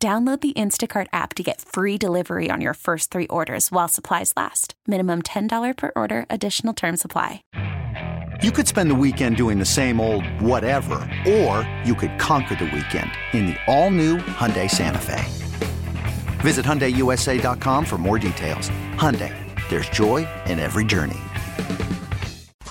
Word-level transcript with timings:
Download 0.00 0.40
the 0.40 0.52
Instacart 0.52 1.08
app 1.12 1.34
to 1.34 1.42
get 1.42 1.60
free 1.60 1.98
delivery 1.98 2.52
on 2.52 2.60
your 2.60 2.74
first 2.74 3.10
three 3.10 3.26
orders 3.26 3.72
while 3.72 3.88
supplies 3.88 4.32
last. 4.36 4.74
Minimum 4.86 5.22
$10 5.22 5.76
per 5.76 5.90
order, 5.96 6.24
additional 6.30 6.72
term 6.72 6.96
supply. 6.96 7.42
You 8.40 8.52
could 8.52 8.68
spend 8.68 8.92
the 8.92 8.94
weekend 8.94 9.36
doing 9.36 9.58
the 9.58 9.64
same 9.66 10.00
old 10.00 10.24
whatever, 10.40 11.00
or 11.28 11.68
you 11.84 11.96
could 11.96 12.16
conquer 12.16 12.54
the 12.54 12.66
weekend 12.66 13.10
in 13.32 13.46
the 13.46 13.56
all 13.66 13.90
new 13.90 14.18
Hyundai 14.18 14.70
Santa 14.70 15.00
Fe. 15.00 15.24
Visit 16.42 16.64
HyundaiUSA.com 16.64 17.84
for 17.84 17.98
more 17.98 18.20
details. 18.20 18.70
Hyundai, 18.94 19.34
there's 19.68 19.88
joy 19.88 20.28
in 20.46 20.60
every 20.60 20.84
journey. 20.84 21.18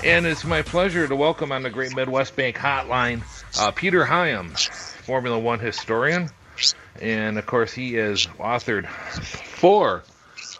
And 0.01 0.25
it's 0.25 0.45
my 0.45 0.61
pleasure 0.61 1.05
to 1.05 1.15
welcome 1.17 1.51
on 1.51 1.63
the 1.63 1.69
Great 1.69 1.93
Midwest 1.93 2.37
Bank 2.37 2.55
Hotline 2.55 3.21
uh, 3.59 3.71
Peter 3.71 4.05
Higham, 4.05 4.51
Formula 4.51 5.37
One 5.37 5.59
historian 5.59 6.29
and 7.01 7.37
of 7.37 7.45
course 7.45 7.73
he 7.73 7.93
has 7.95 8.25
authored 8.39 8.87
four 8.87 10.03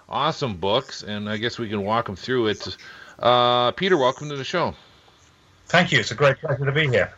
awesome 0.09 0.55
books, 0.55 1.03
and 1.03 1.29
I 1.29 1.37
guess 1.37 1.59
we 1.59 1.69
can 1.69 1.83
walk 1.83 2.05
them 2.05 2.15
through 2.15 2.47
it. 2.47 2.77
Uh, 3.19 3.71
Peter, 3.71 3.97
welcome 3.97 4.29
to 4.29 4.35
the 4.35 4.43
show. 4.43 4.75
Thank 5.67 5.91
you. 5.91 5.99
It's 5.99 6.11
a 6.11 6.15
great 6.15 6.37
pleasure 6.39 6.65
to 6.65 6.71
be 6.71 6.87
here. 6.87 7.13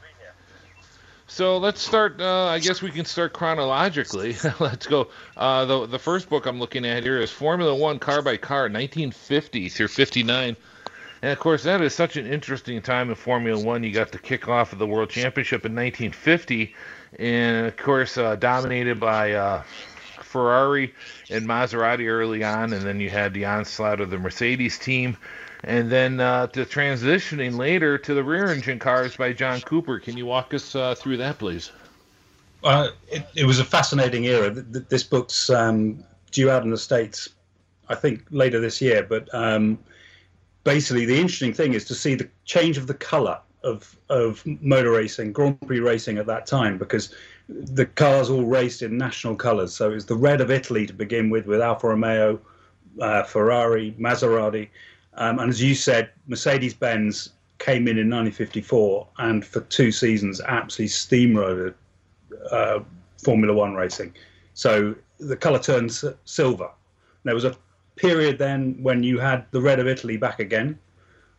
So 1.28 1.60
let's 1.60 1.80
start. 1.80 2.20
Uh, 2.20 2.46
I 2.46 2.58
guess 2.58 2.82
we 2.82 2.90
can 2.90 3.06
start 3.06 3.34
chronologically. 3.34 4.36
let's 4.60 4.88
go. 4.88 5.10
Uh, 5.38 5.66
the 5.66 5.86
the 5.86 6.00
first 6.00 6.28
book 6.28 6.48
I'm 6.48 6.60
looking 6.60 6.86
at 6.86 7.04
here 7.04 7.20
is 7.20 7.30
Formula 7.30 7.74
One 7.76 8.00
Car 8.00 8.24
by 8.24 8.38
Car, 8.38 8.64
1950 8.64 9.70
through 9.70 9.88
59. 9.90 10.56
And 11.22 11.32
of 11.32 11.40
course, 11.40 11.64
that 11.64 11.82
is 11.82 11.94
such 11.94 12.16
an 12.16 12.26
interesting 12.26 12.82
time 12.82 13.10
in 13.10 13.16
Formula 13.16 13.62
One. 13.62 13.84
You 13.84 13.92
got 13.92 14.12
the 14.12 14.20
kickoff 14.20 14.72
of 14.72 14.80
the 14.80 14.88
World 14.88 15.10
Championship 15.10 15.66
in 15.66 15.76
1950, 15.76 16.74
and 17.18 17.68
of 17.68 17.76
course 17.76 18.18
uh, 18.18 18.36
dominated 18.36 19.00
by 19.00 19.34
uh, 19.34 19.64
Ferrari 20.22 20.94
and 21.30 21.46
Maserati 21.46 22.08
early 22.08 22.44
on, 22.44 22.72
and 22.72 22.84
then 22.84 23.00
you 23.02 23.10
had 23.10 23.34
the 23.34 23.46
onslaught 23.46 24.00
of 24.00 24.10
the 24.10 24.18
Mercedes 24.18 24.80
team, 24.80 25.18
and 25.64 25.92
then 25.92 26.22
uh, 26.22 26.46
the 26.46 26.66
transitioning 26.66 27.58
later 27.58 27.98
to 27.98 28.14
the 28.14 28.24
rear-engine 28.24 28.80
cars 28.80 29.18
by 29.18 29.34
John 29.34 29.60
Cooper. 29.60 30.00
Can 30.00 30.16
you 30.16 30.26
walk 30.26 30.54
us 30.54 30.74
uh, 30.74 30.96
through 30.96 31.18
that, 31.18 31.38
please? 31.38 31.72
Uh, 32.64 32.90
it, 33.10 33.26
it, 33.36 33.46
was 33.46 33.60
a 33.60 33.66
fascinating 33.66 34.26
era. 34.26 34.52
This 34.52 35.04
book's 35.04 35.50
um, 35.50 36.04
due 36.32 36.50
out 36.50 36.64
in 36.64 36.70
the 36.70 36.78
states, 36.78 37.30
I 37.88 37.96
think, 37.96 38.26
later 38.32 38.60
this 38.60 38.82
year. 38.82 39.04
But 39.04 39.34
um, 39.34 39.80
basically, 40.64 41.06
the 41.06 41.20
interesting 41.20 41.54
thing 41.54 41.74
is 41.74 41.86
to 41.86 41.96
see 41.96 42.16
the 42.16 42.30
change 42.46 42.78
of 42.78 42.88
the 42.88 42.94
colour 42.94 43.40
of 43.64 43.98
of 44.10 44.44
motor 44.62 44.92
racing, 44.92 45.34
Grand 45.34 45.60
Prix 45.62 45.80
racing 45.80 46.18
at 46.18 46.26
that 46.28 46.46
time, 46.46 46.78
because 46.78 47.14
the 47.50 47.86
cars 47.86 48.30
all 48.30 48.46
raced 48.46 48.82
in 48.82 48.98
national 48.98 49.36
colours. 49.36 49.74
So 49.74 49.92
it 49.92 49.96
was 49.96 50.06
the 50.06 50.16
red 50.16 50.40
of 50.40 50.52
Italy 50.52 50.86
to 50.86 50.94
begin 50.94 51.30
with, 51.30 51.46
with 51.46 51.62
Alfa 51.62 51.88
Romeo, 51.88 52.40
uh, 53.02 53.24
Ferrari, 53.24 53.96
Maserati, 54.00 54.70
um, 55.16 55.40
and 55.40 55.50
as 55.50 55.62
you 55.62 55.76
said, 55.76 56.12
Mercedes 56.28 56.74
Benz 56.74 57.34
came 57.58 57.88
in 57.88 57.98
in 57.98 58.10
1954 58.10 59.08
and 59.18 59.46
for 59.46 59.62
two 59.62 59.92
seasons 59.92 60.40
absolutely 60.42 60.88
steamrolled 60.88 61.74
uh, 62.52 62.80
Formula 63.22 63.54
One 63.54 63.74
racing. 63.74 64.14
So 64.54 64.96
the 65.20 65.36
colour 65.36 65.60
turned 65.60 65.92
silver. 66.24 66.70
There 67.24 67.36
was 67.36 67.44
a 67.44 67.56
period 68.00 68.38
then 68.38 68.82
when 68.82 69.04
you 69.04 69.20
had 69.20 69.46
the 69.52 69.62
red 69.62 69.80
of 69.80 69.88
Italy 69.88 70.16
back 70.16 70.40
again 70.40 70.80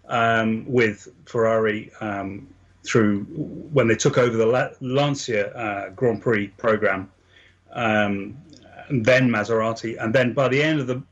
um, 0.09 0.65
with 0.66 1.09
Ferrari 1.25 1.91
um, 2.00 2.47
through 2.84 3.25
when 3.72 3.88
they 3.88 3.94
took 3.94 4.19
over 4.19 4.37
the 4.37 4.76
Lancia 4.81 5.54
uh, 5.54 5.91
Grand 5.91 6.21
Prix 6.21 6.48
program, 6.48 7.10
um, 7.72 8.37
then 8.91 9.28
Maserati, 9.28 9.97
and 10.03 10.15
then 10.15 10.32
by 10.32 10.48
the 10.48 10.62
end 10.62 10.81
of 10.81 10.87
the 10.87 11.03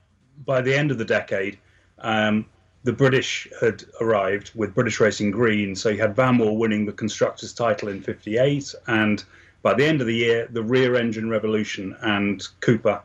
by 0.44 0.60
the 0.60 0.74
end 0.74 0.90
of 0.90 0.98
the 0.98 1.04
decade, 1.04 1.58
um, 1.98 2.46
the 2.84 2.92
British 2.92 3.48
had 3.60 3.84
arrived 4.00 4.52
with 4.54 4.74
British 4.74 5.00
Racing 5.00 5.30
Green. 5.30 5.74
So 5.74 5.88
you 5.88 6.00
had 6.00 6.14
Vanwall 6.14 6.56
winning 6.56 6.86
the 6.86 6.92
constructors' 6.92 7.52
title 7.52 7.88
in 7.88 8.02
'58, 8.02 8.74
and 8.86 9.24
by 9.62 9.74
the 9.74 9.84
end 9.84 10.00
of 10.00 10.06
the 10.06 10.14
year, 10.14 10.48
the 10.50 10.62
rear 10.62 10.96
engine 10.96 11.30
revolution 11.30 11.96
and 12.02 12.46
Cooper 12.60 13.02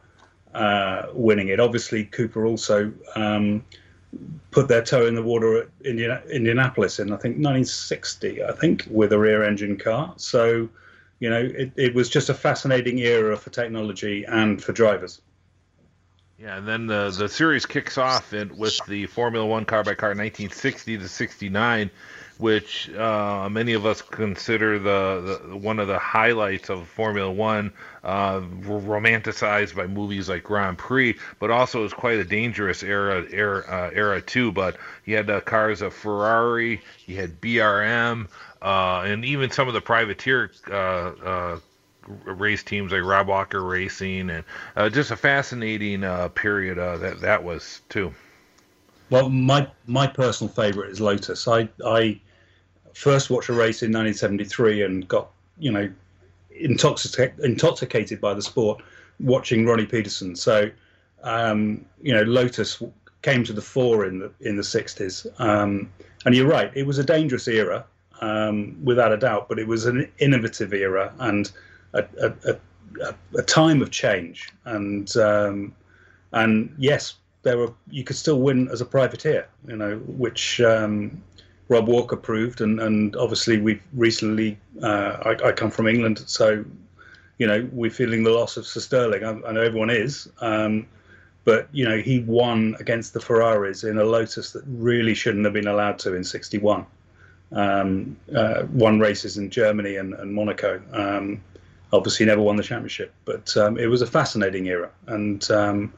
uh, 0.54 1.08
winning 1.14 1.50
it. 1.50 1.60
Obviously, 1.60 2.06
Cooper 2.06 2.46
also 2.46 2.92
um, 3.16 3.64
put 4.52 4.68
their 4.68 4.84
toe 4.84 5.08
in 5.08 5.16
the 5.16 5.24
water 5.24 5.62
at 5.62 5.68
Indiana, 5.84 6.22
Indianapolis 6.32 7.00
in 7.00 7.08
I 7.08 7.18
think 7.18 7.36
1960, 7.36 8.44
I 8.44 8.52
think, 8.52 8.88
with 8.90 9.12
a 9.14 9.20
rear-engine 9.20 9.78
car. 9.78 10.14
So, 10.18 10.70
you 11.20 11.30
know, 11.30 11.40
it, 11.42 11.72
it 11.76 11.96
was 11.96 12.10
just 12.10 12.30
a 12.30 12.34
fascinating 12.34 13.00
era 13.00 13.36
for 13.38 13.50
technology 13.50 14.26
and 14.26 14.64
for 14.64 14.74
drivers. 14.74 15.22
Yeah, 16.44 16.58
and 16.58 16.68
then 16.68 16.88
the 16.88 17.10
the 17.18 17.30
series 17.30 17.66
kicks 17.66 17.98
off 17.98 18.34
in, 18.34 18.58
with 18.58 18.78
the 18.86 19.06
Formula 19.08 19.46
One 19.46 19.64
car 19.64 19.84
by 19.84 19.96
car 19.96 20.10
1960 20.10 20.98
to 20.98 21.08
69 21.08 21.90
which 22.38 22.90
uh, 22.94 23.48
many 23.50 23.74
of 23.74 23.86
us 23.86 24.02
consider 24.02 24.80
the, 24.80 25.40
the, 25.48 25.56
one 25.56 25.80
of 25.80 25.88
the 25.88 26.00
highlights 26.00 26.70
of 26.70 26.88
Formula 26.88 27.32
One, 27.32 27.72
uh, 28.04 28.42
romanticized 28.42 29.76
by 29.76 29.88
movies 29.88 30.30
like 30.30 30.44
Grand 30.44 30.78
Prix, 30.78 31.18
but 31.40 31.52
also 31.52 31.86
is 31.86 31.94
quite 31.94 32.18
a 32.18 32.24
dangerous 32.24 32.84
era 32.84 33.26
era, 33.30 33.64
uh, 33.68 33.90
era 33.94 34.22
too. 34.22 34.52
But 34.52 34.78
you 35.06 35.16
had 35.16 35.28
the 35.28 35.42
cars 35.42 35.82
of 35.82 35.94
Ferrari, 35.94 36.82
you 37.06 37.16
had 37.16 37.40
BRM, 37.40 38.28
uh, 38.62 39.04
and 39.06 39.24
even 39.24 39.52
some 39.52 39.68
of 39.68 39.74
the 39.74 39.82
privateer 39.82 40.52
uh, 40.70 40.74
uh, 40.74 41.60
race 42.08 42.64
teams 42.64 42.92
like 42.92 43.04
Rob 43.04 43.28
Walker 43.28 43.64
Racing, 43.64 44.30
and 44.30 44.44
uh, 44.76 44.90
just 44.90 45.12
a 45.12 45.16
fascinating 45.16 46.04
uh, 46.04 46.30
period 46.30 46.78
uh, 46.80 46.98
that 46.98 47.22
that 47.22 47.44
was 47.44 47.82
too. 47.90 48.14
Well, 49.10 49.30
my 49.30 49.68
my 49.86 50.08
personal 50.08 50.52
favourite 50.54 50.90
is 50.90 51.00
Lotus. 51.00 51.48
I 51.48 51.70
I 51.86 52.20
first 52.94 53.30
watched 53.30 53.50
a 53.50 53.54
race 53.54 53.82
in 53.82 53.92
1973 53.92 54.84
and 54.84 55.08
got 55.08 55.30
you 55.58 55.72
know 55.72 55.92
intoxicated 56.52 57.40
intoxicated 57.40 58.22
by 58.22 58.34
the 58.34 58.42
sport 58.42 58.82
watching 59.20 59.66
Ronnie 59.66 59.86
Peterson. 59.86 60.36
So 60.36 60.70
um, 61.24 61.86
you 62.02 62.14
know 62.14 62.24
Lotus 62.24 62.82
came 63.22 63.44
to 63.46 63.54
the 63.54 63.62
fore 63.62 64.06
in 64.06 64.20
the 64.20 64.32
in 64.42 64.56
the 64.56 64.64
60s. 64.64 65.28
Um, 65.40 65.92
and 66.26 66.36
you're 66.36 66.48
right, 66.48 66.72
it 66.76 66.86
was 66.86 67.00
a 67.00 67.04
dangerous 67.04 67.48
era 67.48 67.86
um, 68.22 68.78
without 68.84 69.12
a 69.12 69.18
doubt, 69.18 69.50
but 69.50 69.60
it 69.60 69.68
was 69.68 69.86
an 69.86 70.10
innovative 70.20 70.74
era 70.74 71.14
and 71.20 71.52
a, 71.94 72.06
a, 72.22 72.58
a, 73.02 73.16
a 73.38 73.42
time 73.42 73.82
of 73.82 73.92
change. 73.92 74.52
And 74.66 75.16
um, 75.18 75.76
and 76.32 76.74
yes, 76.78 77.16
there 77.44 77.58
were 77.58 77.74
you 77.90 78.04
could 78.04 78.16
still 78.16 78.40
win 78.40 78.70
as 78.70 78.82
a 78.82 78.86
privateer, 78.86 79.48
you 79.68 79.76
know, 79.76 79.98
which 80.08 80.60
um, 80.62 81.22
Rob 81.70 81.88
Walker 81.88 82.16
proved, 82.16 82.62
and, 82.62 82.80
and 82.80 83.16
obviously 83.16 83.60
we've 83.60 83.82
recently. 83.94 84.58
Uh, 84.82 85.18
I, 85.22 85.48
I, 85.48 85.52
come 85.52 85.72
from 85.72 85.88
England, 85.88 86.24
so 86.26 86.66
you 87.38 87.48
know 87.48 87.68
we're 87.72 87.92
feeling 87.92 88.24
the 88.24 88.32
loss 88.32 88.58
of 88.58 88.66
Sir 88.66 88.80
Stirling. 88.80 89.24
I, 89.24 89.48
I 89.48 89.52
know 89.52 89.62
everyone 89.62 89.90
is, 89.90 90.30
um, 90.40 90.88
but 91.46 91.68
you 91.72 91.88
know 91.88 91.98
he 91.98 92.20
won 92.20 92.76
against 92.80 93.14
the 93.14 93.20
Ferraris 93.20 93.84
in 93.84 93.98
a 93.98 94.04
Lotus 94.04 94.52
that 94.52 94.64
really 94.68 95.14
shouldn't 95.14 95.46
have 95.46 95.54
been 95.54 95.68
allowed 95.68 96.00
to 96.00 96.16
in 96.16 96.24
'61. 96.24 96.86
Um, 97.52 98.18
uh, 98.36 98.64
won 98.72 99.00
races 99.00 99.38
in 99.38 99.52
Germany 99.52 99.98
and, 99.98 100.16
and 100.16 100.34
Monaco. 100.34 100.82
Um, 100.92 101.44
obviously, 101.94 102.26
never 102.26 102.42
won 102.42 102.58
the 102.58 102.64
championship, 102.64 103.14
but 103.24 103.56
um, 103.56 103.78
it 103.78 103.86
was 103.86 104.02
a 104.02 104.08
fascinating 104.08 104.68
era 104.68 104.90
and 105.08 105.50
um, 105.52 105.94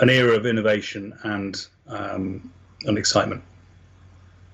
an 0.00 0.10
era 0.10 0.36
of 0.36 0.46
innovation 0.46 1.18
and 1.24 1.66
um, 1.88 2.52
and 2.84 2.98
excitement. 2.98 3.42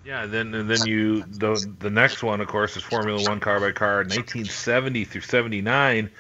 Yeah, 0.05 0.27
then 0.27 0.55
and 0.55 0.71
then 0.71 0.87
you 0.87 1.23
the 1.23 1.75
the 1.81 1.91
next 1.91 2.23
one, 2.23 2.41
of 2.41 2.49
course, 2.49 2.77
is 2.77 2.83
Formula 2.83 3.23
One 3.29 3.41
car 3.41 3.61
by 3.61 3.73
car, 3.73 3.99
1970 3.99 5.05
through 5.05 5.21
79, 5.21 6.11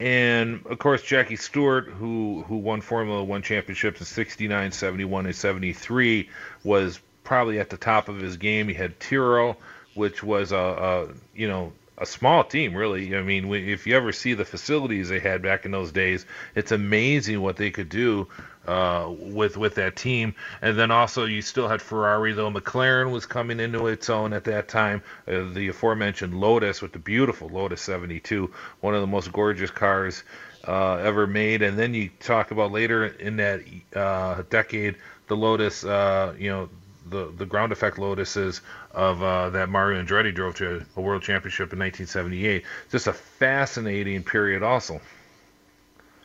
and 0.00 0.66
of 0.66 0.78
course 0.78 1.02
Jackie 1.02 1.36
Stewart, 1.36 1.86
who 1.86 2.44
who 2.48 2.56
won 2.56 2.80
Formula 2.80 3.22
One 3.22 3.42
championships 3.42 4.00
in 4.00 4.06
69, 4.06 4.72
71, 4.72 5.26
and 5.26 5.34
73, 5.34 6.28
was 6.64 7.00
probably 7.24 7.58
at 7.58 7.70
the 7.70 7.76
top 7.76 8.08
of 8.08 8.20
his 8.20 8.36
game. 8.36 8.68
He 8.68 8.74
had 8.74 8.98
Tyrrell, 9.00 9.56
which 9.94 10.22
was 10.22 10.52
a, 10.52 10.56
a 10.56 11.08
you 11.34 11.48
know 11.48 11.72
a 11.98 12.06
small 12.06 12.44
team, 12.44 12.74
really. 12.74 13.16
I 13.16 13.22
mean, 13.22 13.52
if 13.52 13.86
you 13.86 13.96
ever 13.96 14.12
see 14.12 14.34
the 14.34 14.44
facilities 14.44 15.08
they 15.08 15.20
had 15.20 15.42
back 15.42 15.64
in 15.64 15.70
those 15.70 15.92
days, 15.92 16.26
it's 16.54 16.72
amazing 16.72 17.40
what 17.40 17.56
they 17.56 17.70
could 17.70 17.88
do 17.88 18.28
uh, 18.66 19.10
with 19.10 19.56
with 19.56 19.74
that 19.76 19.96
team. 19.96 20.34
And 20.60 20.78
then 20.78 20.90
also 20.90 21.24
you 21.24 21.42
still 21.42 21.68
had 21.68 21.82
Ferrari, 21.82 22.32
though 22.32 22.50
McLaren 22.50 23.10
was 23.12 23.26
coming 23.26 23.60
into 23.60 23.86
its 23.86 24.08
own 24.08 24.32
at 24.32 24.44
that 24.44 24.68
time. 24.68 25.02
Uh, 25.28 25.52
the 25.52 25.68
aforementioned 25.68 26.34
Lotus 26.38 26.80
with 26.80 26.92
the 26.92 26.98
beautiful 26.98 27.48
Lotus 27.48 27.82
72, 27.82 28.52
one 28.80 28.94
of 28.94 29.00
the 29.00 29.06
most 29.06 29.32
gorgeous 29.32 29.70
cars 29.70 30.22
uh, 30.66 30.94
ever 30.96 31.26
made. 31.26 31.62
And 31.62 31.78
then 31.78 31.94
you 31.94 32.10
talk 32.20 32.50
about 32.50 32.72
later 32.72 33.06
in 33.06 33.36
that 33.36 33.62
uh, 33.94 34.42
decade, 34.48 34.96
the 35.26 35.36
Lotus, 35.36 35.84
uh, 35.84 36.34
you 36.38 36.50
know, 36.50 36.68
the 37.12 37.32
the 37.36 37.46
ground 37.46 37.72
effect 37.72 37.98
Lotuses 37.98 38.60
of 38.92 39.22
uh, 39.22 39.50
that 39.50 39.68
Mario 39.68 40.02
Andretti 40.02 40.34
drove 40.34 40.56
to 40.56 40.84
a 40.96 41.00
World 41.00 41.22
Championship 41.22 41.72
in 41.72 41.78
1978. 41.78 42.64
Just 42.90 43.06
a 43.06 43.12
fascinating 43.12 44.22
period, 44.22 44.62
also. 44.62 45.00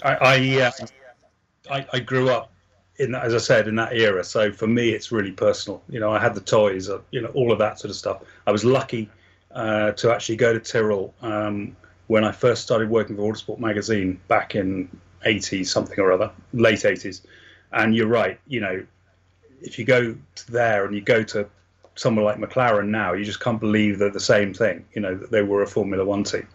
I 0.03 0.15
I, 0.15 0.61
uh, 0.61 0.71
I, 1.69 1.87
I 1.93 1.99
grew 1.99 2.29
up 2.29 2.51
in 2.97 3.13
as 3.13 3.33
I 3.35 3.37
said 3.37 3.67
in 3.67 3.75
that 3.75 3.93
era, 3.93 4.23
so 4.23 4.51
for 4.51 4.67
me 4.67 4.89
it's 4.89 5.11
really 5.11 5.31
personal. 5.31 5.83
You 5.89 5.99
know, 5.99 6.11
I 6.11 6.19
had 6.19 6.33
the 6.33 6.41
toys, 6.41 6.89
uh, 6.89 6.99
you 7.11 7.21
know, 7.21 7.29
all 7.29 7.51
of 7.51 7.59
that 7.59 7.79
sort 7.79 7.91
of 7.91 7.95
stuff. 7.95 8.23
I 8.47 8.51
was 8.51 8.65
lucky 8.65 9.09
uh, 9.51 9.91
to 9.93 10.11
actually 10.11 10.37
go 10.37 10.53
to 10.53 10.59
Tyrrell 10.59 11.13
um, 11.21 11.75
when 12.07 12.23
I 12.23 12.31
first 12.31 12.63
started 12.63 12.89
working 12.89 13.15
for 13.15 13.31
Autosport 13.31 13.59
magazine 13.59 14.19
back 14.27 14.55
in 14.55 14.89
80 15.23 15.63
something 15.63 15.99
or 15.99 16.11
other, 16.11 16.31
late 16.53 16.79
80s. 16.79 17.21
And 17.71 17.95
you're 17.95 18.07
right, 18.07 18.39
you 18.47 18.61
know, 18.61 18.85
if 19.61 19.79
you 19.79 19.85
go 19.85 20.15
to 20.35 20.51
there 20.51 20.85
and 20.85 20.95
you 20.95 21.01
go 21.01 21.23
to 21.23 21.47
someone 21.95 22.23
like 22.23 22.37
McLaren 22.37 22.87
now, 22.87 23.13
you 23.13 23.25
just 23.25 23.39
can't 23.39 23.59
believe 23.59 23.99
they're 23.99 24.09
the 24.09 24.19
same 24.19 24.53
thing. 24.53 24.85
You 24.93 25.01
know 25.01 25.15
that 25.15 25.31
they 25.31 25.41
were 25.41 25.63
a 25.63 25.67
Formula 25.67 26.05
One 26.05 26.23
team, 26.23 26.47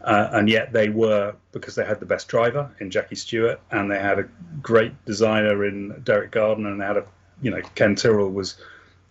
uh, 0.00 0.28
and 0.32 0.48
yet 0.48 0.72
they 0.72 0.88
were 0.88 1.34
because 1.52 1.74
they 1.74 1.84
had 1.84 2.00
the 2.00 2.06
best 2.06 2.28
driver 2.28 2.70
in 2.80 2.90
Jackie 2.90 3.16
Stewart, 3.16 3.60
and 3.70 3.90
they 3.90 3.98
had 3.98 4.18
a 4.18 4.28
great 4.62 4.92
designer 5.04 5.64
in 5.64 6.00
Derek 6.04 6.30
Gardner, 6.30 6.70
and 6.70 6.80
they 6.80 6.86
had 6.86 6.96
a 6.96 7.06
you 7.42 7.50
know 7.50 7.60
Ken 7.74 7.94
Tyrrell 7.94 8.30
was 8.30 8.56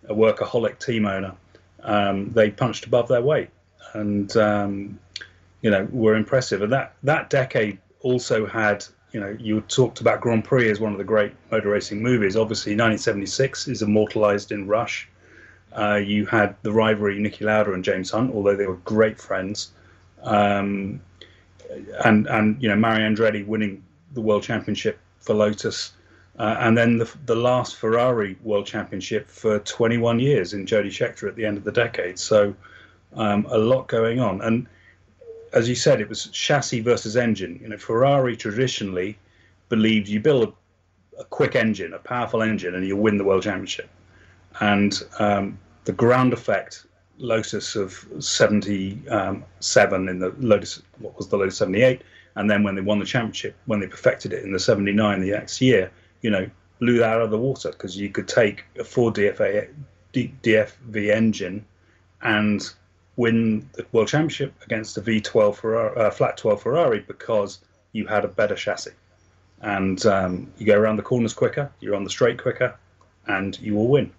a 0.08 0.14
workaholic 0.14 0.78
team 0.78 1.06
owner. 1.06 1.34
Um, 1.82 2.30
they 2.32 2.50
punched 2.50 2.86
above 2.86 3.08
their 3.08 3.22
weight, 3.22 3.50
and 3.94 4.34
um, 4.36 4.98
you 5.62 5.70
know 5.70 5.86
were 5.90 6.16
impressive. 6.16 6.62
And 6.62 6.72
that 6.72 6.94
that 7.04 7.30
decade 7.30 7.78
also 8.00 8.46
had 8.46 8.84
you 9.12 9.20
know, 9.20 9.36
you 9.38 9.60
talked 9.62 10.00
about 10.00 10.20
Grand 10.20 10.44
Prix 10.44 10.70
as 10.70 10.80
one 10.80 10.92
of 10.92 10.98
the 10.98 11.04
great 11.04 11.32
motor 11.50 11.70
racing 11.70 12.02
movies. 12.02 12.36
Obviously, 12.36 12.72
1976 12.72 13.68
is 13.68 13.82
immortalized 13.82 14.52
in 14.52 14.66
Rush. 14.66 15.08
Uh, 15.72 15.96
you 15.96 16.26
had 16.26 16.54
the 16.62 16.72
rivalry 16.72 17.18
Niki 17.18 17.42
Lauda 17.42 17.72
and 17.72 17.84
James 17.84 18.10
Hunt, 18.10 18.34
although 18.34 18.56
they 18.56 18.66
were 18.66 18.76
great 18.76 19.18
friends. 19.18 19.72
Um, 20.22 21.00
and 22.04 22.26
and 22.26 22.62
you 22.62 22.68
know, 22.68 22.76
Mario 22.76 23.08
Andretti 23.08 23.46
winning 23.46 23.82
the 24.14 24.20
world 24.20 24.42
championship 24.42 24.98
for 25.20 25.34
Lotus, 25.34 25.92
uh, 26.38 26.56
and 26.60 26.76
then 26.76 26.98
the 26.98 27.10
the 27.26 27.36
last 27.36 27.76
Ferrari 27.76 28.36
world 28.42 28.66
championship 28.66 29.28
for 29.28 29.58
21 29.60 30.18
years 30.18 30.54
in 30.54 30.66
Jody 30.66 30.90
Scheckter 30.90 31.28
at 31.28 31.36
the 31.36 31.44
end 31.44 31.56
of 31.56 31.64
the 31.64 31.72
decade. 31.72 32.18
So 32.18 32.54
um, 33.14 33.46
a 33.50 33.58
lot 33.58 33.88
going 33.88 34.20
on, 34.20 34.40
and 34.40 34.66
as 35.52 35.68
you 35.68 35.74
said, 35.74 36.00
it 36.00 36.08
was 36.08 36.26
chassis 36.26 36.80
versus 36.80 37.16
engine. 37.16 37.58
You 37.62 37.68
know, 37.68 37.78
Ferrari 37.78 38.36
traditionally 38.36 39.18
believed 39.68 40.08
you 40.08 40.20
build 40.20 40.54
a, 41.18 41.20
a 41.20 41.24
quick 41.24 41.54
engine, 41.54 41.92
a 41.94 41.98
powerful 41.98 42.42
engine, 42.42 42.74
and 42.74 42.86
you 42.86 42.96
win 42.96 43.18
the 43.18 43.24
world 43.24 43.42
championship. 43.42 43.88
And 44.60 45.00
um, 45.18 45.58
the 45.84 45.92
ground 45.92 46.32
effect 46.32 46.86
Lotus 47.18 47.74
of 47.76 48.06
77 48.20 49.04
um, 49.10 50.08
in 50.08 50.18
the 50.18 50.34
Lotus, 50.38 50.82
what 50.98 51.16
was 51.16 51.28
the 51.28 51.36
Lotus 51.36 51.56
78, 51.56 52.02
and 52.36 52.48
then 52.48 52.62
when 52.62 52.74
they 52.74 52.80
won 52.80 52.98
the 53.00 53.04
championship, 53.04 53.56
when 53.66 53.80
they 53.80 53.86
perfected 53.86 54.32
it 54.32 54.44
in 54.44 54.52
the 54.52 54.58
79 54.58 55.20
the 55.20 55.30
next 55.32 55.60
year, 55.60 55.90
you 56.22 56.30
know, 56.30 56.48
blew 56.78 56.98
that 56.98 57.14
out 57.16 57.22
of 57.22 57.30
the 57.30 57.38
water 57.38 57.70
because 57.70 57.96
you 57.96 58.08
could 58.08 58.28
take 58.28 58.64
a 58.78 58.84
Ford 58.84 59.14
DFA, 59.14 59.68
DFV 60.14 61.10
engine 61.10 61.64
and 62.22 62.72
win 63.18 63.68
the 63.72 63.84
world 63.92 64.08
championship 64.08 64.54
against 64.64 64.96
a 64.96 65.02
V12 65.02 65.56
Ferrari, 65.56 65.96
uh, 66.00 66.10
flat 66.10 66.38
12 66.38 66.62
Ferrari 66.62 67.00
because 67.00 67.58
you 67.92 68.06
had 68.06 68.24
a 68.24 68.28
better 68.28 68.54
chassis. 68.54 68.92
And 69.60 70.04
um, 70.06 70.52
you 70.56 70.64
go 70.64 70.78
around 70.78 70.96
the 70.96 71.02
corners 71.02 71.34
quicker, 71.34 71.70
you're 71.80 71.96
on 71.96 72.04
the 72.04 72.10
straight 72.10 72.40
quicker, 72.40 72.76
and 73.26 73.58
you 73.58 73.74
will 73.74 73.88
win. 73.88 74.12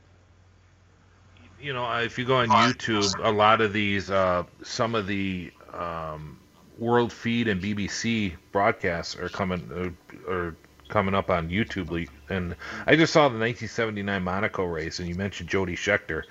You 1.62 1.74
know, 1.74 1.90
if 2.00 2.20
you 2.20 2.26
go 2.26 2.36
on 2.36 2.50
YouTube, 2.50 3.24
a 3.24 3.32
lot 3.32 3.62
of 3.62 3.72
these, 3.72 4.12
uh, 4.12 4.44
some 4.64 4.96
of 4.96 5.08
the 5.08 5.52
um, 5.74 6.38
World 6.78 7.14
Feed 7.14 7.48
and 7.48 7.62
BBC 7.62 8.36
broadcasts 8.52 9.16
are 9.16 9.30
coming 9.30 9.96
uh, 10.28 10.32
are 10.32 10.56
coming 10.90 11.14
up 11.14 11.30
on 11.30 11.50
YouTube. 11.50 12.08
And 12.30 12.56
I 12.86 12.96
just 12.96 13.14
saw 13.14 13.24
the 13.24 13.40
1979 13.40 14.24
Monaco 14.24 14.66
race, 14.66 15.00
and 15.00 15.08
you 15.08 15.16
mentioned 15.16 15.50
Jody 15.50 15.76
Scheckter. 15.76 16.24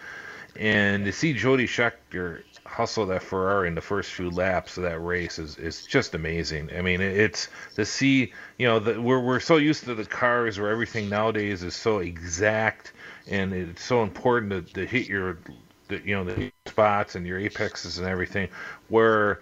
And 0.56 1.04
to 1.04 1.12
see 1.12 1.34
Jody 1.34 1.66
Scheckter 1.66 2.42
hustle 2.66 3.06
that 3.06 3.22
Ferrari 3.22 3.68
in 3.68 3.74
the 3.74 3.80
first 3.80 4.12
few 4.12 4.30
laps 4.30 4.76
of 4.76 4.82
that 4.82 4.98
race 4.98 5.38
is, 5.38 5.56
is 5.56 5.86
just 5.86 6.14
amazing. 6.14 6.70
I 6.76 6.82
mean, 6.82 7.00
it's 7.00 7.48
to 7.76 7.84
see, 7.84 8.32
you 8.58 8.66
know, 8.66 8.78
the, 8.78 9.00
we're, 9.00 9.20
we're 9.20 9.40
so 9.40 9.56
used 9.56 9.84
to 9.84 9.94
the 9.94 10.04
cars 10.04 10.58
where 10.58 10.70
everything 10.70 11.08
nowadays 11.08 11.62
is 11.62 11.74
so 11.74 11.98
exact 11.98 12.92
and 13.26 13.52
it's 13.52 13.82
so 13.82 14.02
important 14.02 14.68
to, 14.68 14.74
to 14.74 14.86
hit 14.86 15.08
your, 15.08 15.38
the, 15.88 16.00
you 16.04 16.14
know, 16.14 16.24
the 16.24 16.52
spots 16.66 17.14
and 17.14 17.26
your 17.26 17.38
apexes 17.38 17.98
and 17.98 18.06
everything. 18.06 18.48
Where 18.88 19.40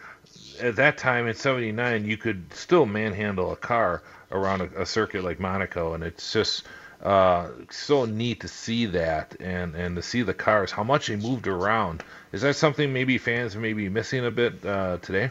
at 0.60 0.76
that 0.76 0.98
time 0.98 1.26
in 1.26 1.34
79, 1.34 2.04
you 2.04 2.16
could 2.16 2.52
still 2.52 2.86
manhandle 2.86 3.52
a 3.52 3.56
car 3.56 4.02
around 4.30 4.60
a, 4.60 4.82
a 4.82 4.86
circuit 4.86 5.24
like 5.24 5.40
Monaco. 5.40 5.94
And 5.94 6.04
it's 6.04 6.32
just, 6.32 6.64
uh, 7.02 7.48
so 7.70 8.04
neat 8.04 8.40
to 8.40 8.48
see 8.48 8.86
that 8.86 9.36
and 9.40 9.74
and 9.74 9.96
to 9.96 10.02
see 10.02 10.22
the 10.22 10.34
cars 10.34 10.70
how 10.70 10.84
much 10.84 11.08
they 11.08 11.16
moved 11.16 11.46
around. 11.46 12.02
Is 12.32 12.42
that 12.42 12.56
something 12.56 12.92
maybe 12.92 13.18
fans 13.18 13.56
may 13.56 13.72
be 13.72 13.88
missing 13.88 14.26
a 14.26 14.30
bit 14.30 14.64
uh, 14.64 14.98
today? 14.98 15.30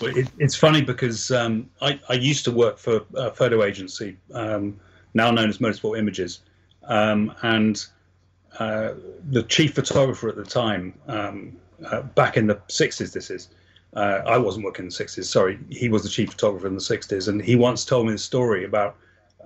It, 0.00 0.28
it's 0.38 0.56
funny 0.56 0.82
because 0.82 1.30
um, 1.30 1.70
I, 1.80 2.00
I 2.08 2.14
used 2.14 2.44
to 2.46 2.50
work 2.50 2.78
for 2.78 3.02
a 3.14 3.30
photo 3.30 3.62
agency 3.62 4.16
um, 4.34 4.80
now 5.14 5.30
known 5.30 5.48
as 5.48 5.58
motorsport 5.58 5.98
images. 5.98 6.40
Um, 6.84 7.32
and 7.42 7.84
uh, 8.58 8.94
the 9.30 9.44
chief 9.44 9.74
photographer 9.74 10.28
at 10.28 10.36
the 10.36 10.44
time 10.44 10.94
um, 11.06 11.56
uh, 11.86 12.02
back 12.02 12.36
in 12.36 12.46
the 12.46 12.56
60s 12.68 13.12
this 13.12 13.30
is 13.30 13.48
uh, 13.94 14.20
I 14.26 14.38
wasn't 14.38 14.64
working 14.64 14.84
in 14.84 14.88
the 14.88 14.94
60s 14.94 15.24
sorry 15.24 15.58
he 15.70 15.88
was 15.88 16.02
the 16.02 16.08
chief 16.08 16.30
photographer 16.30 16.66
in 16.66 16.74
the 16.74 16.80
60s 16.80 17.28
and 17.28 17.42
he 17.42 17.56
once 17.56 17.84
told 17.84 18.06
me 18.06 18.12
the 18.12 18.18
story 18.18 18.64
about 18.64 18.96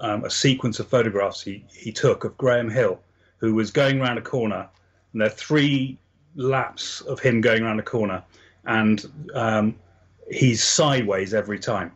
um, 0.00 0.24
a 0.24 0.30
sequence 0.30 0.80
of 0.80 0.88
photographs 0.88 1.40
he, 1.40 1.64
he 1.72 1.92
took 1.92 2.24
of 2.24 2.36
Graham 2.36 2.70
Hill, 2.70 3.00
who 3.38 3.54
was 3.54 3.70
going 3.70 4.00
around 4.00 4.18
a 4.18 4.22
corner, 4.22 4.68
and 5.12 5.20
there 5.20 5.28
are 5.28 5.30
three 5.30 5.98
laps 6.34 7.00
of 7.02 7.20
him 7.20 7.40
going 7.40 7.62
around 7.62 7.78
a 7.80 7.82
corner, 7.82 8.22
and 8.64 9.06
um, 9.34 9.74
he's 10.30 10.62
sideways 10.62 11.34
every 11.34 11.58
time. 11.58 11.92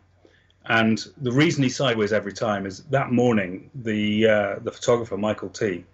And 0.65 1.03
the 1.17 1.31
reason 1.31 1.63
he's 1.63 1.75
sideways 1.75 2.13
every 2.13 2.33
time 2.33 2.65
is 2.65 2.83
that 2.85 3.11
morning 3.11 3.69
the 3.73 4.27
uh, 4.27 4.55
the 4.63 4.71
photographer 4.71 5.17
Michael 5.17 5.49
Tee 5.49 5.85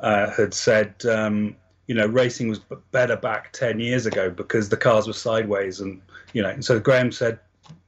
uh, 0.00 0.30
had 0.30 0.52
said, 0.52 0.94
um, 1.06 1.56
you 1.86 1.94
know, 1.94 2.06
racing 2.06 2.48
was 2.48 2.60
better 2.92 3.16
back 3.16 3.52
ten 3.52 3.80
years 3.80 4.06
ago 4.06 4.30
because 4.30 4.68
the 4.68 4.76
cars 4.76 5.06
were 5.06 5.14
sideways, 5.14 5.80
and 5.80 6.00
you 6.32 6.42
know. 6.42 6.50
And 6.50 6.64
so 6.64 6.78
Graham 6.78 7.12
said, 7.12 7.38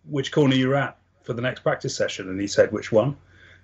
"Which 0.09 0.33
corner 0.33 0.55
you're 0.55 0.75
at 0.75 0.97
for 1.23 1.35
the 1.35 1.43
next 1.43 1.61
practice 1.61 1.95
session?" 1.95 2.29
And 2.29 2.41
he 2.41 2.47
said, 2.47 2.73
"Which 2.73 2.91
one?" 2.91 3.17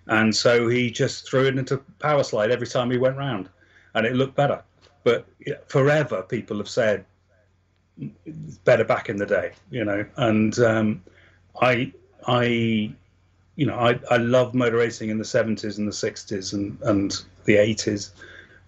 And 0.08 0.34
so 0.34 0.68
he 0.68 0.90
just 0.90 1.28
threw 1.28 1.46
it 1.46 1.58
into 1.58 1.78
power 1.98 2.24
slide 2.24 2.50
every 2.50 2.66
time 2.66 2.90
he 2.90 2.98
went 2.98 3.16
round, 3.16 3.48
and 3.94 4.06
it 4.06 4.14
looked 4.14 4.34
better. 4.34 4.62
But 5.04 5.26
forever, 5.66 6.22
people 6.22 6.58
have 6.58 6.68
said 6.68 7.04
better 8.64 8.84
back 8.84 9.08
in 9.08 9.16
the 9.16 9.26
day, 9.26 9.52
you 9.70 9.84
know. 9.84 10.04
And 10.16 10.58
um, 10.60 11.02
I, 11.60 11.92
I, 12.26 12.44
you 13.56 13.66
know, 13.66 13.78
I, 13.78 13.98
I 14.10 14.16
love 14.16 14.54
motor 14.54 14.76
racing 14.76 15.10
in 15.10 15.18
the 15.18 15.24
'70s 15.24 15.78
and 15.78 15.86
the 15.86 15.92
'60s 15.92 16.52
and 16.52 16.78
and 16.82 17.22
the 17.44 17.56
'80s. 17.56 18.10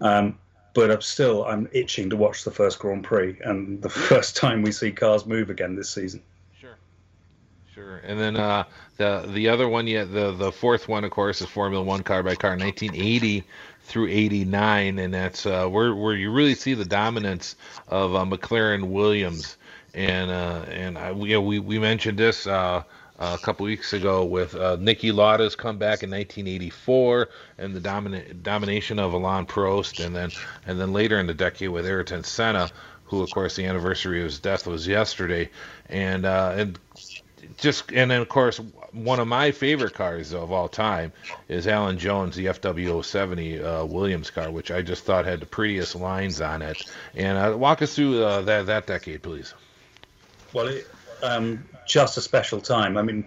Um, 0.01 0.39
but 0.75 0.91
I'm 0.91 1.01
still 1.01 1.45
I'm 1.47 1.69
itching 1.73 2.11
to 2.11 2.17
watch 2.17 2.45
the 2.45 2.51
first 2.51 2.79
Grand 2.79 3.05
Prix 3.05 3.39
and 3.45 3.83
the 3.83 3.89
first 4.11 4.37
time 4.37 4.63
we 4.63 4.73
see 4.73 4.93
cars 4.93 5.27
move 5.27 5.51
again 5.51 5.75
this 5.75 5.91
season. 5.91 6.23
Sure. 7.81 7.97
And 8.05 8.21
then 8.21 8.37
uh, 8.37 8.65
the 8.99 9.25
the 9.27 9.49
other 9.49 9.67
one, 9.67 9.87
yeah, 9.87 10.05
the 10.05 10.33
the 10.33 10.53
fourth 10.53 10.87
one, 10.87 11.03
of 11.05 11.11
course, 11.11 11.41
is 11.41 11.49
Formula 11.49 11.83
One 11.83 12.03
car 12.03 12.23
by 12.23 12.35
car, 12.35 12.51
1980 12.51 13.45
through 13.85 14.09
89, 14.09 14.99
and 14.99 15.15
that's 15.15 15.47
uh, 15.47 15.67
where 15.67 15.95
where 15.95 16.15
you 16.15 16.31
really 16.31 16.55
see 16.55 16.75
the 16.75 16.85
dominance 16.85 17.57
of 17.89 18.15
uh, 18.15 18.25
McLaren 18.27 18.91
Williams. 18.91 19.57
And 19.95 20.31
uh, 20.31 20.65
and 20.69 20.99
I, 20.99 21.13
we, 21.13 21.35
we 21.39 21.59
we 21.59 21.79
mentioned 21.79 22.19
this 22.19 22.47
uh, 22.47 22.83
a 23.19 23.39
couple 23.39 23.65
weeks 23.65 23.95
ago 23.95 24.27
with 24.27 24.55
uh, 24.55 24.77
Niki 24.77 25.11
Lauda's 25.11 25.57
comeback 25.57 26.03
in 26.03 26.11
1984 26.11 27.31
and 27.57 27.75
the 27.75 27.81
dominant 27.81 28.43
domination 28.43 28.99
of 28.99 29.15
Alain 29.15 29.47
Prost, 29.47 30.05
and 30.05 30.15
then 30.15 30.31
and 30.67 30.79
then 30.79 30.93
later 30.93 31.19
in 31.19 31.27
the 31.27 31.35
decade 31.35 31.71
with 31.71 31.87
Ayrton 31.87 32.25
Senna 32.25 32.71
who, 33.11 33.23
of 33.23 33.31
course, 33.33 33.57
the 33.57 33.67
anniversary 33.67 34.21
of 34.21 34.27
his 34.27 34.39
death 34.39 34.69
was 34.69 34.87
yesterday, 34.87 35.51
and 35.89 36.25
uh, 36.25 36.55
and 36.57 36.79
just 37.57 37.93
and 37.93 38.11
then 38.11 38.21
of 38.21 38.29
course 38.29 38.61
one 38.93 39.21
of 39.21 39.29
my 39.29 39.51
favorite 39.51 39.95
cars 39.95 40.33
of 40.33 40.51
all 40.51 40.69
time 40.69 41.13
is 41.49 41.67
Alan 41.67 41.99
Jones, 41.99 42.37
the 42.37 42.47
FW070 42.47 43.83
uh, 43.83 43.87
Williams 43.87 44.31
car, 44.31 44.51
which 44.51 44.71
I 44.71 44.83
just 44.83 45.05
thought 45.05 45.25
had 45.25 45.41
the 45.41 45.47
prettiest 45.47 45.95
lines 45.95 46.41
on 46.41 46.63
it. 46.63 46.83
And 47.15 47.39
uh, 47.39 47.57
walk 47.57 47.83
us 47.83 47.95
through 47.95 48.23
uh, 48.23 48.43
that 48.43 48.67
that 48.67 48.87
decade, 48.87 49.23
please. 49.23 49.55
Well, 50.53 50.69
it, 50.69 50.89
um, 51.23 51.65
just 51.87 52.17
a 52.17 52.21
special 52.21 52.61
time. 52.61 52.97
I 52.97 53.03
mean, 53.03 53.25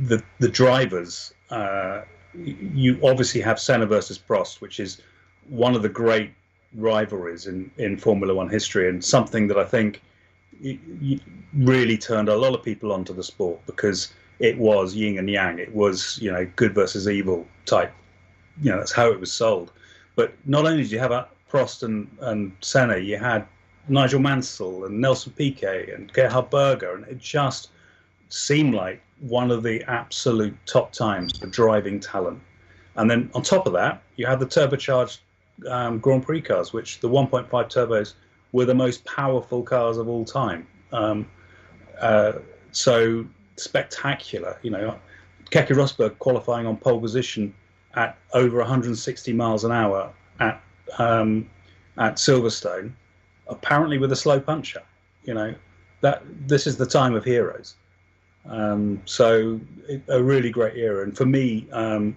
the 0.00 0.22
the 0.38 0.48
drivers. 0.48 1.32
Uh, 1.50 2.02
you 2.34 2.98
obviously 3.02 3.42
have 3.42 3.60
Senna 3.60 3.84
versus 3.84 4.18
Prost, 4.18 4.62
which 4.62 4.80
is 4.80 5.02
one 5.48 5.74
of 5.74 5.82
the 5.82 5.88
great 5.88 6.32
rivalries 6.74 7.46
in, 7.46 7.70
in 7.76 7.98
Formula 7.98 8.34
One 8.34 8.48
history, 8.48 8.88
and 8.88 9.04
something 9.04 9.48
that 9.48 9.58
I 9.58 9.64
think 9.64 10.00
really 11.54 11.98
turned 11.98 12.28
a 12.28 12.36
lot 12.36 12.54
of 12.54 12.62
people 12.62 12.92
onto 12.92 13.12
the 13.12 13.22
sport 13.22 13.60
because 13.66 14.12
it 14.38 14.58
was 14.58 14.94
yin 14.94 15.18
and 15.18 15.28
yang. 15.28 15.58
It 15.58 15.74
was 15.74 16.18
you 16.20 16.30
know 16.30 16.46
good 16.56 16.74
versus 16.74 17.08
evil 17.08 17.46
type. 17.66 17.92
You 18.60 18.70
know 18.70 18.78
that's 18.78 18.92
how 18.92 19.10
it 19.10 19.20
was 19.20 19.32
sold. 19.32 19.72
But 20.14 20.34
not 20.44 20.66
only 20.66 20.82
did 20.82 20.92
you 20.92 20.98
have 20.98 21.28
Prost 21.50 21.82
and, 21.82 22.08
and 22.20 22.52
Senna, 22.60 22.98
you 22.98 23.18
had 23.18 23.46
Nigel 23.88 24.20
Mansell 24.20 24.84
and 24.84 25.00
Nelson 25.00 25.32
Piquet 25.36 25.90
and 25.92 26.12
Gerhard 26.12 26.50
Berger, 26.50 26.94
and 26.94 27.06
it 27.06 27.18
just 27.18 27.70
seemed 28.28 28.74
like 28.74 29.02
one 29.20 29.50
of 29.50 29.62
the 29.62 29.82
absolute 29.84 30.56
top 30.66 30.92
times 30.92 31.38
for 31.38 31.46
driving 31.46 32.00
talent. 32.00 32.40
And 32.96 33.10
then 33.10 33.30
on 33.34 33.42
top 33.42 33.66
of 33.66 33.72
that, 33.74 34.02
you 34.16 34.26
had 34.26 34.40
the 34.40 34.46
turbocharged 34.46 35.18
um, 35.68 35.98
Grand 35.98 36.24
Prix 36.24 36.42
cars, 36.42 36.72
which 36.72 37.00
the 37.00 37.08
1.5 37.08 37.48
turbos 37.50 38.14
were 38.52 38.64
the 38.64 38.74
most 38.74 39.04
powerful 39.04 39.62
cars 39.62 39.96
of 39.98 40.08
all 40.08 40.24
time. 40.24 40.66
Um, 40.92 41.28
uh, 42.00 42.32
so 42.72 43.26
spectacular, 43.56 44.58
you 44.62 44.70
know. 44.70 44.98
Keke 45.50 45.68
Rosberg 45.68 46.18
qualifying 46.18 46.66
on 46.66 46.76
pole 46.78 47.00
position 47.00 47.54
at 47.94 48.16
over 48.32 48.58
160 48.58 49.32
miles 49.34 49.64
an 49.64 49.72
hour 49.72 50.10
at 50.40 50.62
um, 50.98 51.48
at 51.98 52.14
Silverstone, 52.16 52.92
apparently 53.48 53.98
with 53.98 54.12
a 54.12 54.16
slow 54.16 54.40
puncher. 54.40 54.82
You 55.24 55.34
know, 55.34 55.54
that 56.00 56.22
this 56.48 56.66
is 56.66 56.76
the 56.76 56.86
time 56.86 57.14
of 57.14 57.24
heroes. 57.24 57.76
Um, 58.46 59.00
so 59.04 59.60
it, 59.88 60.02
a 60.08 60.22
really 60.22 60.50
great 60.50 60.76
era, 60.76 61.04
and 61.04 61.16
for 61.16 61.26
me, 61.26 61.68
um, 61.70 62.16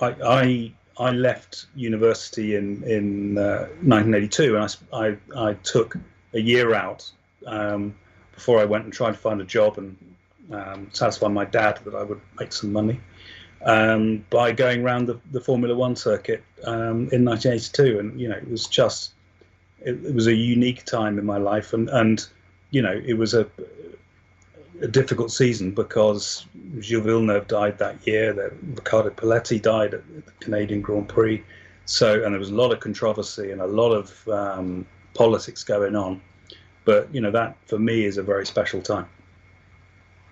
I, 0.00 0.14
I 0.24 0.74
I 1.00 1.10
left 1.12 1.66
university 1.74 2.56
in 2.56 2.84
in 2.84 3.38
uh, 3.38 3.68
1982, 3.82 4.56
and 4.56 4.76
I, 4.92 5.06
I, 5.06 5.48
I 5.50 5.54
took 5.54 5.96
a 6.34 6.40
year 6.40 6.74
out 6.74 7.10
um, 7.46 7.94
before 8.34 8.60
I 8.60 8.66
went 8.66 8.84
and 8.84 8.92
tried 8.92 9.12
to 9.12 9.18
find 9.18 9.40
a 9.40 9.44
job 9.44 9.78
and 9.78 9.96
um, 10.52 10.88
satisfy 10.92 11.28
my 11.28 11.46
dad 11.46 11.80
that 11.84 11.94
I 11.94 12.02
would 12.02 12.20
make 12.38 12.52
some 12.52 12.72
money 12.72 13.00
um, 13.64 14.24
by 14.30 14.52
going 14.52 14.82
around 14.82 15.06
the, 15.06 15.18
the 15.32 15.40
Formula 15.40 15.74
One 15.74 15.96
circuit 15.96 16.42
um, 16.64 17.08
in 17.12 17.24
1982, 17.24 17.98
and 17.98 18.20
you 18.20 18.28
know 18.28 18.36
it 18.36 18.50
was 18.50 18.66
just 18.66 19.12
it, 19.80 20.04
it 20.04 20.14
was 20.14 20.26
a 20.26 20.34
unique 20.34 20.84
time 20.84 21.18
in 21.18 21.24
my 21.24 21.38
life, 21.38 21.72
and 21.72 21.88
and 21.88 22.26
you 22.70 22.82
know 22.82 22.92
it 22.92 23.14
was 23.14 23.32
a 23.32 23.46
a 24.80 24.88
difficult 24.88 25.30
season 25.30 25.72
because 25.72 26.46
Gilles 26.80 27.02
Villeneuve 27.02 27.46
died 27.46 27.78
that 27.78 28.06
year. 28.06 28.32
That 28.32 28.52
Riccardo 28.62 29.10
Paletti 29.10 29.60
died 29.60 29.94
at 29.94 30.26
the 30.26 30.32
Canadian 30.40 30.80
Grand 30.80 31.08
Prix. 31.08 31.42
So, 31.84 32.24
and 32.24 32.32
there 32.32 32.38
was 32.38 32.50
a 32.50 32.54
lot 32.54 32.72
of 32.72 32.80
controversy 32.80 33.50
and 33.50 33.60
a 33.60 33.66
lot 33.66 33.92
of 33.92 34.28
um, 34.28 34.86
politics 35.14 35.64
going 35.64 35.96
on. 35.96 36.20
But 36.84 37.12
you 37.14 37.20
know 37.20 37.30
that 37.30 37.56
for 37.66 37.78
me 37.78 38.04
is 38.04 38.16
a 38.16 38.22
very 38.22 38.46
special 38.46 38.80
time. 38.80 39.06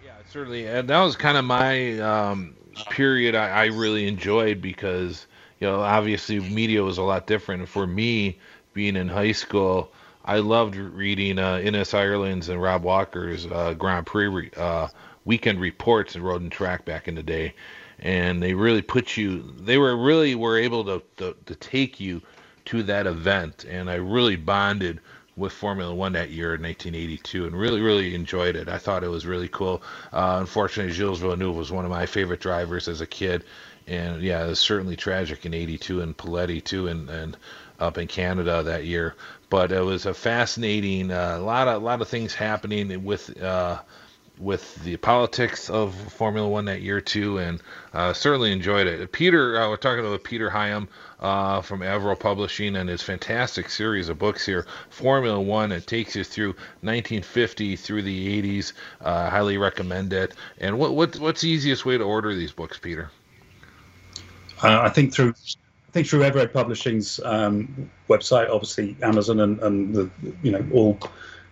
Yeah, 0.04 0.12
certainly, 0.28 0.66
and 0.66 0.88
that 0.88 1.02
was 1.02 1.14
kind 1.14 1.36
of 1.36 1.44
my 1.44 1.98
um, 2.00 2.54
period 2.90 3.34
I, 3.34 3.48
I 3.48 3.64
really 3.66 4.08
enjoyed 4.08 4.62
because 4.62 5.26
you 5.60 5.66
know 5.66 5.80
obviously 5.80 6.40
media 6.40 6.82
was 6.82 6.96
a 6.96 7.02
lot 7.02 7.26
different. 7.26 7.68
For 7.68 7.86
me, 7.86 8.38
being 8.72 8.96
in 8.96 9.08
high 9.08 9.32
school, 9.32 9.92
I 10.28 10.40
loved 10.40 10.76
reading 10.76 11.38
uh, 11.38 11.62
Ireland's 11.94 12.50
and 12.50 12.60
Rob 12.60 12.82
Walker's 12.82 13.46
uh, 13.46 13.72
Grand 13.72 14.04
Prix 14.04 14.50
uh, 14.58 14.88
weekend 15.24 15.58
reports 15.58 16.16
and 16.16 16.22
Road 16.22 16.42
and 16.42 16.52
Track 16.52 16.84
back 16.84 17.08
in 17.08 17.14
the 17.14 17.22
day, 17.22 17.54
and 17.98 18.42
they 18.42 18.52
really 18.52 18.82
put 18.82 19.16
you. 19.16 19.54
They 19.58 19.78
were 19.78 19.96
really 19.96 20.34
were 20.34 20.58
able 20.58 20.84
to, 20.84 21.02
to 21.16 21.34
to 21.46 21.54
take 21.54 21.98
you 21.98 22.20
to 22.66 22.82
that 22.82 23.06
event, 23.06 23.64
and 23.64 23.88
I 23.88 23.94
really 23.94 24.36
bonded 24.36 25.00
with 25.34 25.54
Formula 25.54 25.94
One 25.94 26.12
that 26.12 26.28
year 26.28 26.54
in 26.54 26.62
1982, 26.62 27.46
and 27.46 27.58
really 27.58 27.80
really 27.80 28.14
enjoyed 28.14 28.54
it. 28.54 28.68
I 28.68 28.76
thought 28.76 29.04
it 29.04 29.08
was 29.08 29.24
really 29.24 29.48
cool. 29.48 29.82
Uh, 30.12 30.36
unfortunately, 30.40 30.92
Gilles 30.92 31.20
Villeneuve 31.20 31.56
was 31.56 31.72
one 31.72 31.86
of 31.86 31.90
my 31.90 32.04
favorite 32.04 32.40
drivers 32.40 32.86
as 32.86 33.00
a 33.00 33.06
kid, 33.06 33.44
and 33.86 34.20
yeah, 34.20 34.44
it 34.44 34.48
was 34.48 34.60
certainly 34.60 34.94
tragic 34.94 35.46
in 35.46 35.54
'82 35.54 36.02
and 36.02 36.14
Paletti 36.14 36.62
too, 36.62 36.86
and 36.86 37.08
and 37.08 37.34
up 37.78 37.98
in 37.98 38.06
Canada 38.06 38.62
that 38.62 38.84
year. 38.84 39.14
But 39.50 39.72
it 39.72 39.80
was 39.80 40.06
a 40.06 40.14
fascinating, 40.14 41.10
a 41.10 41.36
uh, 41.36 41.38
lot 41.38 41.68
of 41.68 41.82
lot 41.82 42.00
of 42.02 42.08
things 42.08 42.34
happening 42.34 43.04
with 43.04 43.40
uh, 43.42 43.80
with 44.38 44.82
the 44.84 44.96
politics 44.96 45.68
of 45.68 45.94
Formula 46.12 46.48
One 46.48 46.66
that 46.66 46.82
year 46.82 47.00
too, 47.00 47.38
and 47.38 47.60
uh, 47.92 48.12
certainly 48.12 48.52
enjoyed 48.52 48.86
it. 48.86 49.10
Peter, 49.10 49.60
uh, 49.60 49.68
we're 49.68 49.76
talking 49.76 50.04
about 50.04 50.22
Peter 50.22 50.50
Higham 50.50 50.88
uh, 51.20 51.60
from 51.60 51.80
Evro 51.80 52.18
Publishing 52.18 52.76
and 52.76 52.88
his 52.88 53.02
fantastic 53.02 53.70
series 53.70 54.08
of 54.08 54.18
books 54.18 54.46
here, 54.46 54.66
Formula 54.90 55.40
One. 55.40 55.72
It 55.72 55.86
takes 55.86 56.14
you 56.14 56.24
through 56.24 56.50
1950 56.82 57.76
through 57.76 58.02
the 58.02 58.42
80s. 58.42 58.72
Uh, 59.00 59.30
highly 59.30 59.58
recommend 59.58 60.12
it. 60.12 60.34
And 60.58 60.78
what, 60.78 60.94
what 60.94 61.16
what's 61.18 61.40
the 61.40 61.48
easiest 61.48 61.84
way 61.84 61.98
to 61.98 62.04
order 62.04 62.34
these 62.34 62.52
books, 62.52 62.78
Peter? 62.78 63.10
I 64.62 64.88
think 64.88 65.14
through 65.14 65.34
I 65.88 65.90
think 65.90 66.06
through 66.06 66.20
Evro 66.20 66.52
Publishing's 66.52 67.18
um, 67.24 67.90
website, 68.08 68.50
obviously 68.50 68.96
Amazon 69.02 69.40
and, 69.40 69.58
and 69.60 69.94
the 69.94 70.10
you 70.42 70.52
know 70.52 70.66
all 70.72 70.98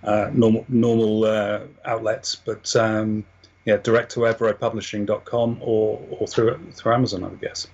uh, 0.05 0.31
normal 0.33 0.65
normal 0.69 1.25
uh, 1.25 1.61
outlets, 1.85 2.37
but 2.37 2.75
um, 2.77 3.25
yeah, 3.65 3.79
direct 3.79 4.13
to 4.13 4.21
evropublishing.com 4.21 5.59
or 5.61 6.01
or 6.11 6.27
through 6.27 6.59
through 6.73 6.93
Amazon, 6.93 7.25
I 7.25 7.29
would 7.29 7.41
guess. 7.41 7.67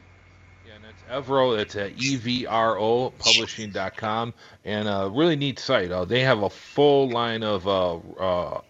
Yeah, 0.66 0.74
and 0.76 0.84
it's 0.84 1.28
Evro. 1.28 1.58
It's 1.58 1.74
at 1.74 1.96
evro 1.96 3.12
publishing.com, 3.18 4.32
and 4.64 4.88
a 4.88 5.10
really 5.12 5.36
neat 5.36 5.58
site. 5.58 5.90
Uh, 5.90 6.04
they 6.04 6.20
have 6.20 6.42
a 6.42 6.50
full 6.50 7.10
line 7.10 7.42
of 7.42 7.66
uh, 7.66 7.96
uh, 7.96 8.60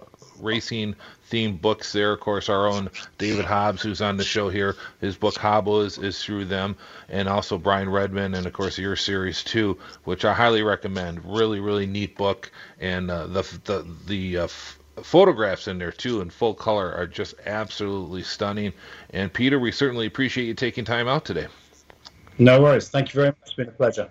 racing 0.41 0.97
themed 1.33 1.61
books 1.61 1.93
there. 1.93 2.13
Of 2.13 2.21
course, 2.21 2.49
our 2.49 2.67
own 2.67 2.91
David 3.17 3.47
Hobbs, 3.47 3.83
who's 3.83 4.03
on 4.03 4.19
the 4.19 4.25
show 4.25 4.51
here, 4.51 4.77
his 5.01 5.17
book 5.17 5.35
Hobbo 5.35 5.85
is, 5.85 5.97
is 5.99 6.23
through 6.23 6.45
them, 6.45 6.77
and 7.09 7.29
also 7.29 7.57
Brian 7.57 7.89
Redman, 7.89 8.35
and 8.35 8.47
of 8.47 8.53
course 8.53 8.79
your 8.79 8.97
series 8.97 9.43
too, 9.43 9.79
which 10.05 10.25
I 10.25 10.35
highly 10.35 10.63
recommend. 10.63 11.25
Really, 11.25 11.61
really 11.61 11.87
neat 11.87 12.17
book, 12.17 12.51
and 12.81 13.11
uh, 13.11 13.27
the 13.27 13.43
the 13.65 13.87
the 14.07 14.39
uh, 14.39 14.49
photographs 15.03 15.69
in 15.69 15.79
there 15.79 15.93
too 15.93 16.21
in 16.21 16.29
full 16.29 16.55
color 16.55 16.93
are 16.93 17.07
just 17.07 17.35
absolutely 17.47 18.23
stunning. 18.23 18.73
And 19.11 19.33
Peter, 19.33 19.59
we 19.59 19.73
certainly 19.73 20.07
appreciate 20.07 20.47
you 20.47 20.55
taking 20.55 20.85
time 20.85 21.09
out 21.09 21.25
today. 21.25 21.47
No 22.39 22.61
worries. 22.61 22.89
Thank 22.89 23.15
you 23.15 23.21
very 23.21 23.29
much. 23.29 23.39
It's 23.43 23.55
been 23.55 23.69
a 23.69 23.73
pleasure. 23.73 24.11